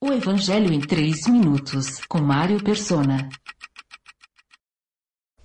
O 0.00 0.12
Evangelho 0.12 0.72
em 0.72 0.78
3 0.78 1.26
minutos, 1.26 2.00
com 2.08 2.20
Mário 2.20 2.62
Persona. 2.62 3.28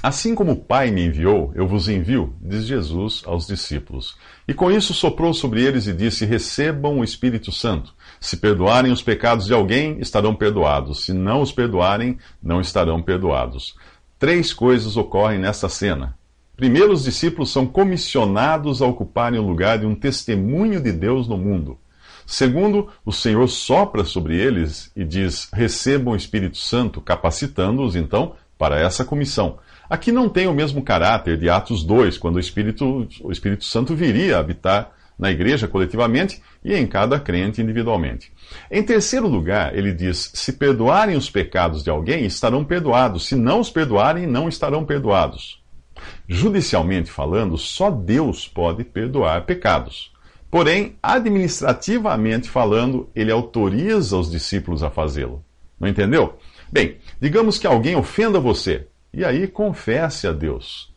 Assim 0.00 0.36
como 0.36 0.52
o 0.52 0.56
Pai 0.56 0.92
me 0.92 1.04
enviou, 1.04 1.50
eu 1.56 1.66
vos 1.66 1.88
envio, 1.88 2.32
diz 2.40 2.64
Jesus 2.64 3.24
aos 3.26 3.48
discípulos. 3.48 4.16
E 4.46 4.54
com 4.54 4.70
isso 4.70 4.94
soprou 4.94 5.34
sobre 5.34 5.64
eles 5.64 5.88
e 5.88 5.92
disse: 5.92 6.24
Recebam 6.24 7.00
o 7.00 7.02
Espírito 7.02 7.50
Santo. 7.50 7.92
Se 8.20 8.36
perdoarem 8.36 8.92
os 8.92 9.02
pecados 9.02 9.46
de 9.46 9.52
alguém, 9.52 9.98
estarão 9.98 10.32
perdoados. 10.32 11.04
Se 11.04 11.12
não 11.12 11.42
os 11.42 11.50
perdoarem, 11.50 12.16
não 12.40 12.60
estarão 12.60 13.02
perdoados. 13.02 13.74
Três 14.16 14.52
coisas 14.52 14.96
ocorrem 14.96 15.40
nesta 15.40 15.68
cena. 15.68 16.16
Primeiro, 16.56 16.92
os 16.92 17.02
discípulos 17.02 17.50
são 17.50 17.66
comissionados 17.66 18.80
a 18.80 18.86
ocuparem 18.86 19.40
o 19.40 19.46
lugar 19.46 19.80
de 19.80 19.86
um 19.86 19.94
testemunho 19.96 20.80
de 20.80 20.92
Deus 20.92 21.26
no 21.26 21.36
mundo. 21.36 21.80
Segundo, 22.26 22.88
o 23.04 23.12
Senhor 23.12 23.46
sopra 23.46 24.04
sobre 24.04 24.36
eles 24.36 24.90
e 24.96 25.04
diz: 25.04 25.48
recebam 25.52 26.12
o 26.12 26.16
Espírito 26.16 26.58
Santo, 26.58 27.00
capacitando-os 27.00 27.94
então 27.94 28.34
para 28.58 28.80
essa 28.80 29.04
comissão. 29.04 29.58
Aqui 29.88 30.10
não 30.10 30.28
tem 30.28 30.48
o 30.48 30.52
mesmo 30.52 30.82
caráter 30.82 31.38
de 31.38 31.48
Atos 31.48 31.84
2, 31.84 32.18
quando 32.18 32.36
o 32.36 32.40
Espírito, 32.40 33.06
o 33.22 33.30
Espírito 33.30 33.64
Santo 33.64 33.94
viria 33.94 34.36
a 34.36 34.40
habitar 34.40 34.90
na 35.16 35.30
igreja 35.30 35.68
coletivamente 35.68 36.42
e 36.64 36.74
em 36.74 36.86
cada 36.86 37.18
crente 37.18 37.62
individualmente. 37.62 38.32
Em 38.70 38.82
terceiro 38.82 39.28
lugar, 39.28 39.76
ele 39.76 39.92
diz: 39.92 40.32
se 40.34 40.54
perdoarem 40.54 41.16
os 41.16 41.30
pecados 41.30 41.84
de 41.84 41.90
alguém, 41.90 42.26
estarão 42.26 42.64
perdoados. 42.64 43.26
Se 43.26 43.36
não 43.36 43.60
os 43.60 43.70
perdoarem, 43.70 44.26
não 44.26 44.48
estarão 44.48 44.84
perdoados. 44.84 45.62
Judicialmente 46.28 47.10
falando, 47.10 47.56
só 47.56 47.90
Deus 47.90 48.46
pode 48.48 48.84
perdoar 48.84 49.46
pecados. 49.46 50.15
Porém, 50.56 50.96
administrativamente 51.02 52.48
falando, 52.48 53.10
ele 53.14 53.30
autoriza 53.30 54.16
os 54.16 54.30
discípulos 54.30 54.82
a 54.82 54.88
fazê-lo. 54.88 55.44
Não 55.78 55.86
entendeu? 55.86 56.38
Bem, 56.72 56.96
digamos 57.20 57.58
que 57.58 57.66
alguém 57.66 57.94
ofenda 57.94 58.40
você, 58.40 58.86
e 59.12 59.22
aí 59.22 59.48
confesse 59.48 60.26
a 60.26 60.32
Deus. 60.32 60.90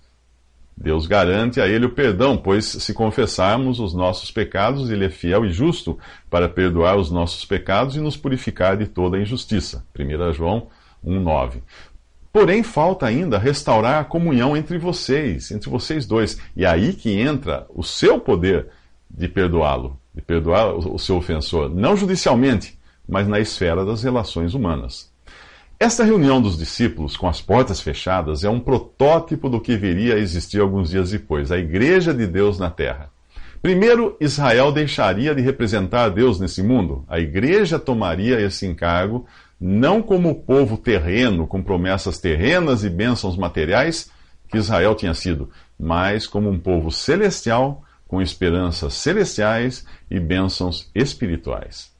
Deus 0.77 1.05
garante 1.05 1.59
a 1.59 1.67
ele 1.67 1.87
o 1.87 1.89
perdão, 1.89 2.37
pois 2.37 2.63
se 2.63 2.93
confessarmos 2.93 3.81
os 3.81 3.93
nossos 3.93 4.31
pecados, 4.31 4.89
ele 4.89 5.03
é 5.03 5.09
fiel 5.09 5.45
e 5.45 5.51
justo 5.51 5.99
para 6.29 6.47
perdoar 6.47 6.95
os 6.95 7.11
nossos 7.11 7.43
pecados 7.43 7.97
e 7.97 7.99
nos 7.99 8.15
purificar 8.15 8.77
de 8.77 8.87
toda 8.87 9.19
injustiça. 9.19 9.85
1 9.93 10.31
João 10.31 10.69
1,9. 11.05 11.61
Porém, 12.31 12.63
falta 12.63 13.07
ainda 13.07 13.37
restaurar 13.37 13.99
a 13.99 14.05
comunhão 14.05 14.55
entre 14.55 14.77
vocês, 14.77 15.51
entre 15.51 15.69
vocês 15.69 16.05
dois. 16.05 16.39
E 16.55 16.63
é 16.63 16.69
aí 16.69 16.93
que 16.93 17.11
entra 17.19 17.67
o 17.75 17.83
seu 17.83 18.21
poder 18.21 18.78
de 19.09 19.27
perdoá-lo, 19.27 19.99
de 20.13 20.21
perdoar 20.21 20.73
o 20.75 20.99
seu 20.99 21.17
ofensor, 21.17 21.69
não 21.69 21.95
judicialmente, 21.95 22.77
mas 23.07 23.27
na 23.27 23.39
esfera 23.39 23.83
das 23.83 24.03
relações 24.03 24.53
humanas. 24.53 25.11
Esta 25.79 26.03
reunião 26.03 26.41
dos 26.41 26.57
discípulos, 26.57 27.15
com 27.15 27.27
as 27.27 27.41
portas 27.41 27.79
fechadas, 27.79 28.43
é 28.43 28.49
um 28.49 28.59
protótipo 28.59 29.49
do 29.49 29.61
que 29.61 29.77
viria 29.77 30.15
a 30.15 30.19
existir 30.19 30.59
alguns 30.59 30.89
dias 30.89 31.11
depois, 31.11 31.51
a 31.51 31.57
Igreja 31.57 32.13
de 32.13 32.27
Deus 32.27 32.59
na 32.59 32.69
Terra. 32.69 33.09
Primeiro, 33.61 34.15
Israel 34.21 34.71
deixaria 34.71 35.35
de 35.35 35.41
representar 35.41 36.09
Deus 36.09 36.39
nesse 36.39 36.63
mundo. 36.63 37.03
A 37.09 37.19
igreja 37.19 37.77
tomaria 37.77 38.39
esse 38.39 38.65
encargo 38.65 39.25
não 39.59 40.01
como 40.01 40.35
povo 40.35 40.77
terreno, 40.77 41.45
com 41.45 41.61
promessas 41.61 42.17
terrenas 42.17 42.85
e 42.85 42.89
bênçãos 42.89 43.35
materiais, 43.35 44.09
que 44.47 44.57
Israel 44.57 44.95
tinha 44.95 45.13
sido, 45.13 45.49
mas 45.77 46.25
como 46.25 46.49
um 46.49 46.57
povo 46.57 46.89
celestial, 46.89 47.83
com 48.09 48.21
esperanças 48.21 48.95
celestiais 48.95 49.85
e 50.09 50.19
bênçãos 50.19 50.89
espirituais. 50.95 51.91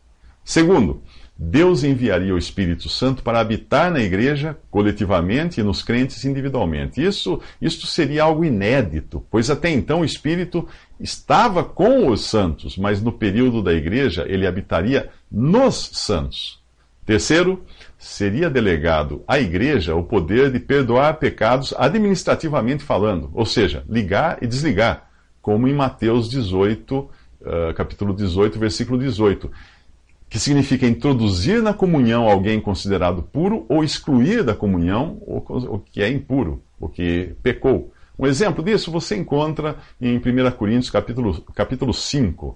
Segundo, 0.43 1.03
Deus 1.37 1.83
enviaria 1.83 2.33
o 2.33 2.37
Espírito 2.37 2.89
Santo 2.89 3.21
para 3.21 3.39
habitar 3.39 3.91
na 3.91 4.01
igreja 4.01 4.57
coletivamente 4.71 5.61
e 5.61 5.63
nos 5.63 5.83
crentes 5.83 6.25
individualmente. 6.25 7.01
Isso, 7.01 7.39
isso 7.61 7.85
seria 7.85 8.23
algo 8.23 8.43
inédito, 8.43 9.23
pois 9.29 9.51
até 9.51 9.69
então 9.69 10.01
o 10.01 10.05
Espírito 10.05 10.67
estava 10.99 11.63
com 11.63 12.09
os 12.09 12.25
santos, 12.25 12.75
mas 12.75 13.01
no 13.01 13.11
período 13.11 13.61
da 13.61 13.71
igreja 13.71 14.25
ele 14.27 14.47
habitaria 14.47 15.09
nos 15.31 15.91
santos. 15.93 16.59
Terceiro, 17.05 17.63
seria 17.97 18.49
delegado 18.49 19.23
à 19.27 19.39
igreja 19.39 19.95
o 19.95 20.03
poder 20.03 20.51
de 20.51 20.59
perdoar 20.59 21.19
pecados 21.19 21.73
administrativamente 21.77 22.83
falando, 22.83 23.29
ou 23.33 23.45
seja, 23.45 23.83
ligar 23.87 24.39
e 24.41 24.47
desligar, 24.47 25.08
como 25.49 25.67
em 25.67 25.73
Mateus 25.73 26.29
18, 26.29 26.95
uh, 26.99 27.73
capítulo 27.73 28.13
18, 28.13 28.59
versículo 28.59 28.99
18, 28.99 29.49
que 30.29 30.37
significa 30.37 30.85
introduzir 30.85 31.63
na 31.63 31.73
comunhão 31.73 32.29
alguém 32.29 32.61
considerado 32.61 33.23
puro 33.23 33.65
ou 33.67 33.83
excluir 33.83 34.43
da 34.43 34.53
comunhão 34.53 35.17
o 35.25 35.79
que 35.79 36.03
é 36.03 36.11
impuro, 36.11 36.61
o 36.79 36.87
que 36.87 37.33
pecou. 37.41 37.91
Um 38.19 38.27
exemplo 38.27 38.63
disso 38.63 38.91
você 38.91 39.15
encontra 39.15 39.77
em 39.99 40.17
1 40.17 40.51
Coríntios 40.51 40.91
capítulo, 40.91 41.41
capítulo 41.55 41.95
5. 41.95 42.55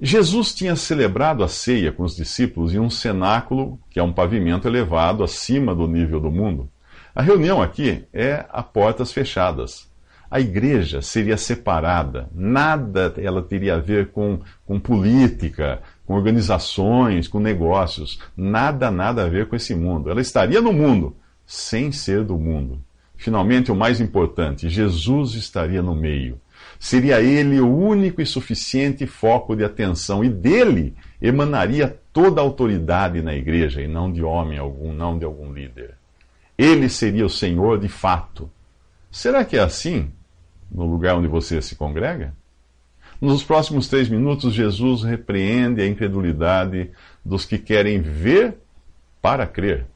Jesus 0.00 0.54
tinha 0.54 0.76
celebrado 0.76 1.42
a 1.42 1.48
ceia 1.48 1.90
com 1.90 2.04
os 2.04 2.14
discípulos 2.14 2.72
em 2.72 2.78
um 2.78 2.90
cenáculo, 2.90 3.76
que 3.90 3.98
é 3.98 4.02
um 4.04 4.12
pavimento 4.12 4.68
elevado 4.68 5.24
acima 5.24 5.74
do 5.74 5.88
nível 5.88 6.20
do 6.20 6.30
mundo. 6.30 6.70
A 7.12 7.22
reunião 7.22 7.60
aqui 7.60 8.04
é 8.12 8.46
a 8.50 8.62
portas 8.62 9.12
fechadas. 9.12 9.89
A 10.30 10.38
igreja 10.38 11.02
seria 11.02 11.36
separada, 11.36 12.30
nada 12.32 13.12
ela 13.16 13.42
teria 13.42 13.74
a 13.74 13.80
ver 13.80 14.12
com, 14.12 14.38
com 14.64 14.78
política, 14.78 15.80
com 16.06 16.14
organizações, 16.14 17.26
com 17.26 17.40
negócios, 17.40 18.20
nada, 18.36 18.92
nada 18.92 19.24
a 19.24 19.28
ver 19.28 19.48
com 19.48 19.56
esse 19.56 19.74
mundo. 19.74 20.08
Ela 20.08 20.20
estaria 20.20 20.60
no 20.60 20.72
mundo, 20.72 21.16
sem 21.44 21.90
ser 21.90 22.22
do 22.22 22.38
mundo. 22.38 22.80
Finalmente, 23.16 23.72
o 23.72 23.74
mais 23.74 24.00
importante, 24.00 24.68
Jesus 24.68 25.34
estaria 25.34 25.82
no 25.82 25.96
meio. 25.96 26.40
Seria 26.78 27.20
ele 27.20 27.60
o 27.60 27.68
único 27.68 28.22
e 28.22 28.26
suficiente 28.26 29.08
foco 29.08 29.56
de 29.56 29.64
atenção, 29.64 30.22
e 30.22 30.28
dele 30.28 30.94
emanaria 31.20 31.98
toda 32.12 32.40
a 32.40 32.44
autoridade 32.44 33.20
na 33.20 33.34
igreja, 33.34 33.82
e 33.82 33.88
não 33.88 34.12
de 34.12 34.22
homem 34.22 34.58
algum, 34.60 34.92
não 34.92 35.18
de 35.18 35.24
algum 35.24 35.52
líder. 35.52 35.94
Ele 36.56 36.88
seria 36.88 37.26
o 37.26 37.30
Senhor 37.30 37.80
de 37.80 37.88
fato. 37.88 38.48
Será 39.10 39.44
que 39.44 39.56
é 39.56 39.60
assim 39.60 40.12
no 40.70 40.86
lugar 40.86 41.16
onde 41.16 41.28
você 41.28 41.60
se 41.60 41.76
congrega? 41.76 42.34
Nos 43.20 43.42
próximos 43.42 43.88
três 43.88 44.08
minutos, 44.08 44.54
Jesus 44.54 45.02
repreende 45.02 45.82
a 45.82 45.86
incredulidade 45.86 46.90
dos 47.24 47.44
que 47.44 47.58
querem 47.58 48.00
ver 48.00 48.56
para 49.20 49.46
crer. 49.46 49.86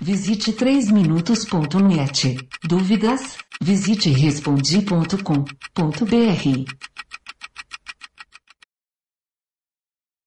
Visite 0.00 0.52
3minutos.net. 0.52 2.38
Dúvidas? 2.64 3.36
Visite 3.60 4.10
respondi.com.br. 4.10 6.89